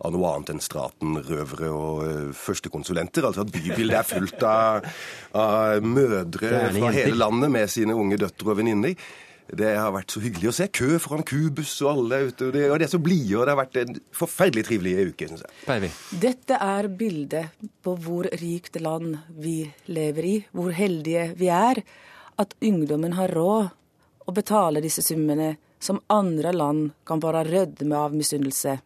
av 0.00 0.12
noe 0.14 0.28
annet 0.32 0.54
enn 0.54 0.62
Straten-røvere 0.64 1.70
og 1.74 2.04
uh, 2.06 2.28
førstekonsulenter. 2.36 3.26
Altså 3.26 3.44
at 3.44 3.50
bybildet 3.52 3.98
er 3.98 4.06
fullt 4.08 4.46
av, 4.48 4.86
av 5.36 5.82
mødre 5.84 6.70
fra 6.72 6.92
hele 6.94 7.18
landet 7.18 7.52
med 7.52 7.72
sine 7.72 7.96
unge 7.98 8.20
døtre 8.22 8.54
og 8.54 8.60
venninner. 8.62 8.94
Det 9.50 9.72
har 9.74 9.90
vært 9.90 10.14
så 10.14 10.22
hyggelig 10.22 10.52
å 10.52 10.54
se. 10.54 10.68
Kø 10.70 10.94
foran 11.02 11.26
Kubus 11.26 11.72
og 11.82 11.90
alle 11.90 12.20
ute. 12.28 12.46
Og 12.46 12.54
det, 12.54 12.62
og 12.70 12.78
det 12.78 12.86
er 12.86 12.92
så 12.92 13.02
blide, 13.02 13.34
og 13.40 13.48
det 13.48 13.54
har 13.54 13.58
vært 13.58 13.80
en 13.82 13.98
forferdelig 14.14 14.64
trivelig 14.68 15.08
uke, 15.10 15.26
syns 15.26 15.42
jeg. 15.42 15.56
Baby. 15.66 15.90
Dette 16.22 16.60
er 16.70 16.88
bildet 17.02 17.66
på 17.82 17.96
hvor 18.04 18.30
rikt 18.40 18.78
land 18.80 19.18
vi 19.42 19.56
lever 19.90 20.30
i, 20.30 20.36
hvor 20.54 20.70
heldige 20.76 21.32
vi 21.40 21.50
er. 21.50 21.82
At 22.40 22.54
ungdommen 22.64 23.18
har 23.18 23.34
råd 23.34 23.74
å 24.30 24.36
betale 24.36 24.82
disse 24.84 25.02
summene 25.02 25.56
som 25.80 26.00
andre 26.12 26.52
land 26.54 26.92
kan 27.04 27.20
bare 27.20 27.44
rødme 27.44 27.96
av 27.98 28.14
misunnelse. 28.14 28.78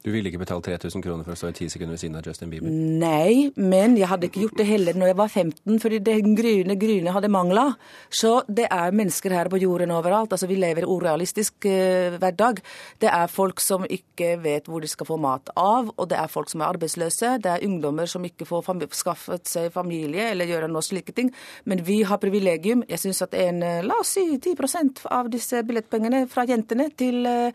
Du 0.00 0.08
ville 0.14 0.30
ikke 0.30 0.40
betalt 0.40 0.64
3000 0.64 1.02
kroner 1.04 1.26
for 1.26 1.34
å 1.34 1.36
stå 1.36 1.50
i 1.50 1.56
ti 1.58 1.66
sekunder 1.68 1.92
ved 1.92 2.00
siden 2.00 2.14
av 2.16 2.24
Justin 2.24 2.48
Bieber? 2.48 2.72
Nei, 2.72 3.50
men 3.60 3.98
jeg 4.00 4.08
hadde 4.08 4.30
ikke 4.30 4.46
gjort 4.46 4.56
det 4.56 4.64
heller 4.70 4.96
når 4.96 5.10
jeg 5.10 5.16
var 5.18 5.32
15, 5.42 5.80
fordi 5.82 5.98
det 6.06 6.14
gryne 6.38 6.76
gryne 6.80 7.12
hadde 7.12 7.28
mangla. 7.28 7.66
Så 8.08 8.30
det 8.48 8.64
er 8.72 8.96
mennesker 8.96 9.34
her 9.36 9.50
på 9.52 9.60
jorden 9.60 9.92
overalt. 9.92 10.32
Altså, 10.32 10.48
vi 10.48 10.56
lever 10.56 10.86
urealistisk 10.88 11.68
uh, 11.68 12.16
hverdag. 12.16 12.62
Det 13.02 13.10
er 13.12 13.28
folk 13.28 13.60
som 13.60 13.84
ikke 13.84 14.38
vet 14.40 14.70
hvor 14.72 14.80
de 14.80 14.88
skal 14.88 15.10
få 15.10 15.18
mat 15.20 15.52
av, 15.60 15.92
og 15.92 16.08
det 16.08 16.16
er 16.16 16.32
folk 16.32 16.48
som 16.48 16.64
er 16.64 16.72
arbeidsløse. 16.72 17.34
Det 17.44 17.52
er 17.52 17.68
ungdommer 17.68 18.08
som 18.08 18.24
ikke 18.24 18.48
får 18.48 18.72
skaffet 18.96 19.52
seg 19.52 19.68
familie 19.74 20.30
eller 20.30 20.48
gjøre 20.48 20.72
noe 20.72 20.84
slike 20.84 21.12
ting. 21.12 21.28
Men 21.68 21.84
vi 21.84 22.00
har 22.08 22.22
privilegium. 22.22 22.86
Jeg 22.88 23.04
syns 23.04 23.20
at 23.28 23.36
en, 23.36 23.62
eh, 23.62 23.84
la 23.84 24.00
oss 24.00 24.16
si 24.16 24.24
10 24.38 25.04
av 25.12 25.28
disse 25.28 25.60
billettpengene 25.60 26.24
fra 26.28 26.46
jentene 26.48 26.88
til, 26.96 27.26
uh, 27.26 27.52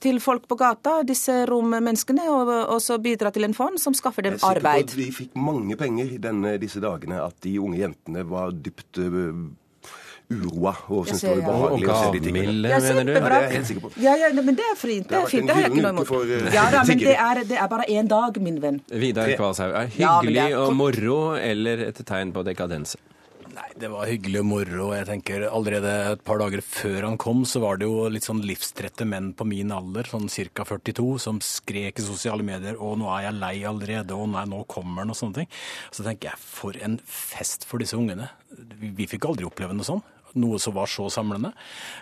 til 0.00 0.20
folk 0.24 0.48
på 0.48 0.56
gata, 0.56 1.02
disse 1.04 1.44
rommene 1.46 1.81
menneskene, 1.84 2.28
og, 2.32 2.52
og 2.72 2.78
så 2.82 2.98
bidra 3.02 3.32
til 3.34 3.48
en 3.48 3.56
fond 3.56 3.80
som 3.82 3.96
skaffer 3.96 4.28
dem 4.28 4.38
arbeid. 4.40 4.46
Jeg 4.46 4.56
er 4.56 4.62
sikker 4.62 4.86
på 4.86 4.92
at 4.92 4.98
vi 5.00 5.08
fikk 5.16 5.42
mange 5.50 5.78
penger 5.80 6.14
denne, 6.22 6.54
disse 6.62 6.82
dagene, 6.82 7.20
at 7.24 7.36
de 7.44 7.58
unge 7.62 7.82
jentene 7.82 8.24
var 8.28 8.54
dypt 8.54 9.02
uroa 10.32 10.72
og 10.88 11.08
syntes 11.08 11.22
det 11.24 11.32
var 11.44 11.74
ubehagelig 11.74 11.90
å 11.92 11.98
se 11.98 12.10
de 12.14 12.22
tingene. 12.24 12.70
Ja, 12.70 12.80
du? 12.80 12.88
Ja, 12.88 13.04
det 13.04 13.20
er 13.20 13.36
jeg 13.36 13.54
helt 13.56 13.70
sikker 13.70 13.84
på. 13.84 13.92
Ja, 14.02 14.16
ja, 14.20 14.32
men 14.38 14.58
det 14.58 14.66
er 14.68 14.76
fint. 14.78 15.08
Det 15.10 15.18
er 15.18 15.30
fint. 15.30 15.48
Det 15.48 15.56
har 15.56 15.66
jeg 15.66 15.72
ikke 15.72 15.84
noe 15.84 15.94
imot. 15.96 16.10
For, 16.10 16.26
uh, 16.26 16.50
ja 16.54 16.66
da, 16.72 16.82
men 16.88 17.02
det 17.02 17.16
er, 17.16 17.42
det 17.52 17.58
er 17.60 17.70
bare 17.72 17.88
én 17.92 18.10
dag, 18.10 18.42
min 18.42 18.60
venn. 18.62 18.82
Vidar 19.04 19.32
Kvalshaug. 19.36 19.74
Er 19.82 19.90
hyggelig 19.92 20.38
ja, 20.38 20.48
er... 20.50 20.58
og 20.62 20.76
moro 20.78 21.20
eller 21.38 21.88
et 21.90 22.04
tegn 22.08 22.34
på 22.34 22.44
dekadense? 22.48 23.00
Nei, 23.52 23.68
Det 23.76 23.88
var 23.92 24.08
hyggelig 24.08 24.40
og 24.40 24.46
moro. 24.48 24.86
Jeg 24.96 25.08
tenker 25.08 25.44
Allerede 25.50 25.90
et 26.14 26.22
par 26.24 26.40
dager 26.40 26.62
før 26.64 27.04
han 27.04 27.18
kom, 27.20 27.42
så 27.44 27.60
var 27.60 27.76
det 27.76 27.88
jo 27.88 28.06
litt 28.08 28.24
sånn 28.24 28.40
livstrette 28.48 29.04
menn 29.08 29.32
på 29.36 29.44
min 29.48 29.72
alder, 29.74 30.08
sånn 30.08 30.30
ca. 30.56 30.64
42, 30.64 31.18
som 31.20 31.40
skrek 31.44 32.00
i 32.00 32.06
sosiale 32.06 32.42
medier 32.46 32.76
'Å, 32.76 32.96
nå 32.96 33.10
er 33.12 33.28
jeg 33.28 33.40
lei 33.40 33.56
allerede', 33.68 34.16
'Å 34.16 34.30
nei, 34.30 34.44
nå 34.48 34.66
kommer 34.66 35.02
han', 35.02 35.10
og 35.10 35.16
sånne 35.16 35.34
ting. 35.34 35.48
Så 35.90 36.02
tenker 36.02 36.30
jeg, 36.30 36.38
for 36.38 36.72
en 36.80 36.98
fest 37.04 37.64
for 37.64 37.78
disse 37.78 37.92
ungene. 37.92 38.30
Vi, 38.80 38.88
vi 38.88 39.06
fikk 39.06 39.28
aldri 39.28 39.44
oppleve 39.44 39.76
noe 39.76 39.84
sånn 39.84 40.02
noe 40.38 40.60
som 40.62 40.76
var 40.76 40.90
så 40.90 41.08
samlende. 41.12 41.52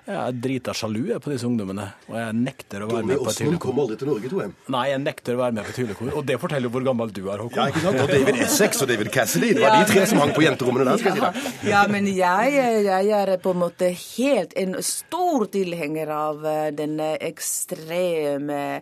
Jeg 0.07 0.19
er 0.19 0.37
drita 0.47 0.75
sjalu 0.77 1.07
på 1.23 1.33
disse 1.33 1.49
ungdommene, 1.49 1.87
og 2.11 2.19
jeg 2.21 2.37
nekter 2.39 2.85
å 2.85 2.91
være 2.91 3.09
med 3.09 3.23
på 3.23 3.33
et 3.33 3.43
hyllekor. 3.45 3.65
kom 3.65 3.83
aldri 3.85 3.99
til 4.01 4.13
Norge, 4.13 4.33
tror 4.33 4.45
jeg. 4.45 4.55
Nei, 4.77 4.85
jeg 4.93 5.03
nekter 5.07 5.39
å 5.39 5.43
være 5.43 5.57
med 5.59 5.69
på 5.69 5.75
et 5.75 5.81
hyllekor. 5.83 6.13
Og 6.21 6.29
det 6.29 6.39
forteller 6.43 6.69
jo 6.69 6.75
hvor 6.77 6.87
gammel 6.91 7.15
du 7.17 7.23
er, 7.25 7.45
Håkon. 7.47 7.57
Ja, 7.57 7.69
ikke 7.73 7.85
sant? 7.87 8.03
Og 8.05 8.13
David 8.13 8.43
Essex 8.45 8.85
og 8.85 8.93
David 8.93 9.13
Cassidy. 9.15 9.55
Det 9.57 9.65
var 9.65 9.77
ja, 9.79 9.81
de 9.81 9.95
tre 9.95 10.07
som 10.11 10.23
hang 10.23 10.35
på 10.37 10.45
jenterommene 10.45 10.89
der, 10.91 11.01
skal 11.01 11.17
jeg 11.17 11.19
si 11.19 11.27
deg. 11.27 11.71
Ja, 11.71 11.83
men 11.91 12.09
jeg, 12.11 12.61
jeg, 12.87 13.11
er 13.21 13.35
på 13.41 13.55
en 13.57 13.63
måte 13.65 13.91
helt 13.97 14.55
en 14.61 14.77
stor 14.85 15.49
tilhenger 15.51 16.13
av 16.15 16.45
den 16.77 16.91
denne 16.91 17.15
ekstreme 17.23 18.81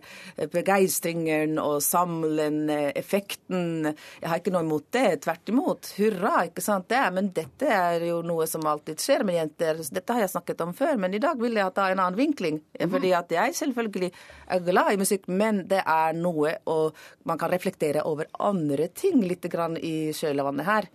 begeistringen 0.53 1.57
og 1.61 1.81
samlende 1.83 2.91
effekten. 2.97 3.93
Jeg 4.21 4.29
har 4.29 4.41
ikke 4.41 4.53
noe 4.53 4.65
imot 4.65 4.89
det. 4.95 5.21
Tvert 5.25 5.51
imot. 5.51 5.91
Hurra, 5.99 6.45
ikke 6.47 6.63
sant 6.63 6.89
det. 6.91 7.03
Men 7.15 7.31
dette 7.35 7.69
er 7.69 8.07
jo 8.09 8.21
noe 8.25 8.47
som 8.49 8.65
alltid 8.69 9.01
skjer 9.03 9.25
med 9.27 9.38
jenter. 9.39 9.81
Dette 9.95 10.15
har 10.15 10.25
jeg 10.25 10.33
snakket 10.35 10.63
om 10.65 10.73
før, 10.77 10.95
men 11.01 11.15
i 11.15 11.21
dag 11.23 11.39
vil 11.41 11.57
jeg 11.59 11.75
ta 11.75 11.89
en 11.89 12.03
annen 12.03 12.19
vinkling. 12.19 12.61
Mhm. 12.79 12.91
Fordi 12.93 13.13
at 13.17 13.31
jeg 13.31 13.57
selvfølgelig 13.61 14.11
er 14.47 14.65
glad 14.65 14.93
i 14.93 15.01
musikk, 15.01 15.27
men 15.27 15.65
det 15.67 15.83
er 15.85 16.13
noe 16.13 16.57
og 16.69 16.95
man 17.25 17.37
kan 17.37 17.51
reflektere 17.51 18.05
over 18.05 18.29
andre 18.39 18.87
ting 18.87 19.21
litt 19.23 19.45
grann 19.51 19.77
i 19.77 20.11
kjølvannet 20.15 20.65
her. 20.65 20.89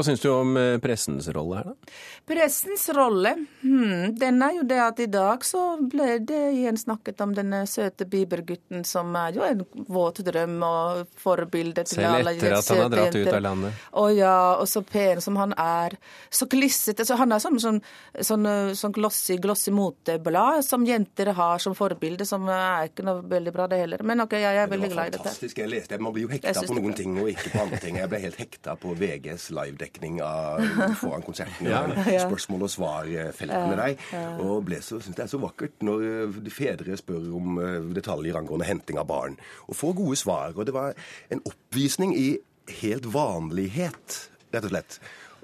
Hva 0.00 0.04
syns 0.06 0.22
du 0.24 0.30
om 0.32 0.56
eh, 0.56 0.78
pressens 0.80 1.26
rolle 1.36 1.58
her, 1.58 1.66
da? 1.68 1.96
Pressens 2.30 2.86
rolle? 2.96 3.34
Hmm, 3.60 4.14
den 4.16 4.40
er 4.40 4.54
jo 4.56 4.62
det 4.64 4.78
at 4.80 5.00
i 5.04 5.06
dag 5.12 5.42
så 5.44 5.74
ble 5.92 6.14
det 6.24 6.38
igjen 6.54 6.78
snakket 6.80 7.20
om 7.20 7.34
denne 7.36 7.66
søte 7.68 8.06
Bieber-gutten 8.08 8.80
som 8.88 9.12
er 9.20 9.36
jo 9.36 9.44
en 9.44 9.60
våt 9.92 10.22
drøm 10.24 10.54
og 10.64 11.02
forbilde 11.20 11.84
til 11.84 11.98
Selv 11.98 12.14
alle 12.14 12.32
Selv 12.38 12.46
etter 12.46 12.56
at 12.56 12.70
han 12.72 12.80
har 12.80 12.94
dratt 12.94 13.18
ut 13.18 13.28
av 13.34 13.44
landet? 13.44 13.82
Å 13.92 14.04
ja, 14.16 14.38
og 14.62 14.70
så 14.72 14.80
pen 14.88 15.20
som 15.20 15.36
han 15.36 15.52
er. 15.60 15.98
Så 16.32 16.48
klissete. 16.48 17.04
Så 17.04 17.20
han 17.20 17.36
er 17.36 17.44
sånn, 17.44 17.60
sånn, 17.60 17.82
sånn, 18.30 18.48
sånn 18.80 18.96
glossy, 18.96 19.36
glossy 19.36 19.76
moteblad 19.76 20.64
som 20.64 20.88
jenter 20.88 21.34
har 21.36 21.60
som 21.60 21.76
forbilde, 21.76 22.24
som 22.24 22.48
er 22.48 22.88
ikke 22.88 23.04
noe 23.04 23.20
veldig 23.36 23.52
bra, 23.58 23.68
det 23.68 23.82
heller. 23.82 24.06
Men 24.08 24.24
OK, 24.24 24.38
jeg 24.40 24.62
er 24.64 24.72
veldig 24.72 24.92
glad 24.94 25.12
i 25.12 25.16
dette. 25.18 25.20
Det 25.20 25.26
var 25.26 25.28
fantastisk. 25.28 25.60
Jeg 25.60 25.74
leste. 25.74 26.00
Man 26.00 26.16
blir 26.16 26.24
jo 26.24 26.32
hekta 26.32 26.56
på 26.56 26.80
noen 26.80 26.96
ting 26.96 27.20
og 27.20 27.28
ikke 27.34 27.52
på 27.52 27.62
andre 27.66 27.84
ting. 27.84 28.00
Jeg 28.00 28.14
ble 28.16 28.24
helt 28.24 28.40
hekta 28.40 28.80
på 28.80 28.96
VGs 28.96 29.50
live 29.60 29.76
dekning 29.90 30.20
av 30.22 30.60
foran 31.00 31.22
konserten. 31.22 31.66
ja. 31.72 31.82
Spørsmål 32.24 32.62
og 32.66 32.70
svar-feltene 32.70 33.76
der. 33.76 33.96
Og 34.40 34.64
ble 34.64 34.80
så, 34.82 35.00
synes 35.00 35.16
det 35.16 35.24
er 35.24 35.32
så 35.32 35.40
vakkert 35.42 35.82
når 35.82 36.06
eh, 36.08 36.38
fedre 36.54 36.96
spør 36.96 37.28
om 37.36 37.60
eh, 37.60 37.90
detaljer 37.96 38.38
angående 38.38 38.68
henting 38.68 38.98
av 39.00 39.08
barn, 39.10 39.36
og 39.68 39.76
får 39.76 39.96
gode 39.98 40.16
svar. 40.16 40.54
Og 40.56 40.66
det 40.66 40.74
var 40.74 40.94
en 41.30 41.42
oppvisning 41.44 42.14
i 42.16 42.38
helt 42.80 43.08
vanlighet, 43.12 44.18
rett 44.54 44.66
og 44.66 44.74
slett. 44.74 45.00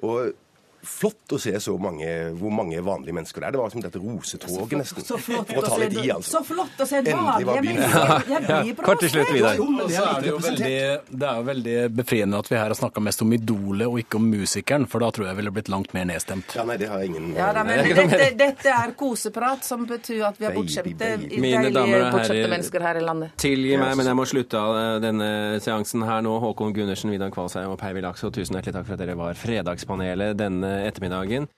Og 0.07 0.35
flott 0.87 1.35
å 1.37 1.41
se 1.43 1.53
så 1.61 1.77
mange, 1.81 2.09
hvor 2.39 2.53
mange 2.55 2.81
vanlige 2.85 3.15
mennesker 3.17 3.43
det 3.45 3.49
er. 3.51 3.57
Det 3.57 3.61
var 3.63 3.75
som 3.75 3.85
dette 3.85 4.01
rosetoget, 4.03 4.77
nesten. 4.81 5.05
Så 5.07 5.19
flott, 5.21 5.51
For 5.51 5.63
å 5.63 5.67
ta 5.67 5.75
se- 5.75 5.81
litt 5.85 5.99
i, 6.05 6.09
altså. 6.15 6.39
så 6.39 6.45
flott 6.47 6.81
å 6.83 6.87
se 6.89 6.97
Endelig 6.97 7.17
var 7.17 7.27
vanlige 7.27 7.63
byen 7.67 7.81
mennesker. 7.83 8.57
Jeg 8.67 8.77
Kort 8.87 9.01
til 9.03 9.13
slutt, 9.13 9.33
Vidar. 9.35 9.61
Og 9.61 9.89
det 9.91 9.97
er 9.97 11.37
er 11.37 11.41
jo 11.41 11.47
veldig, 11.47 11.75
er 11.85 11.93
befriende 11.93 12.39
at 12.41 12.51
vi 12.51 12.57
her 12.57 12.71
har 12.71 12.77
snakka 12.79 13.03
mest 13.05 13.23
om 13.25 13.33
idolet 13.37 13.87
og 13.89 13.99
ikke 14.01 14.19
om 14.21 14.27
musikeren, 14.31 14.87
for 14.91 15.03
da 15.05 15.11
tror 15.15 15.29
jeg 15.31 15.39
ville 15.41 15.53
blitt 15.55 15.71
langt 15.73 15.93
mer 15.97 16.07
nedstemt. 16.09 16.55
Ja, 16.57 16.65
nei, 16.69 16.77
det 16.81 16.89
har 16.91 17.03
jeg 17.03 17.13
ingen 17.13 17.35
Ja, 17.37 17.51
da, 17.57 17.65
men 17.67 17.83
dette, 17.85 18.31
dette 18.39 18.73
er 18.73 18.95
koseprat, 18.99 19.65
som 19.67 19.87
betyr 19.89 20.25
at 20.31 20.41
vi 20.41 20.49
har 20.49 20.57
bortskjemte. 20.57 21.13
Mine 21.43 21.71
damer 21.75 22.09
og 22.09 22.21
herrer. 22.21 23.33
Tilgi 23.41 23.77
meg, 23.81 23.97
men 23.99 24.11
jeg 24.11 24.19
må 24.19 24.27
slutte 24.29 24.61
av 24.61 24.77
eh, 24.81 24.93
denne 25.05 25.29
seansen 25.65 26.05
her 26.07 26.23
nå. 26.25 26.37
Håkon 26.43 26.75
Gundersen, 26.77 27.13
Vidar 27.15 27.33
Kvalsheim 27.35 27.73
og 27.73 27.79
Per 27.81 27.97
Wilakso, 27.97 28.31
tusen 28.35 28.57
hjertelig 28.59 28.77
takk 28.79 28.89
for 28.89 28.97
at 28.97 29.03
dere 29.05 29.17
var 29.19 29.39
Fredagspanelet 29.39 30.37
denne 30.39 30.73
ettermiddagen. 30.85 31.49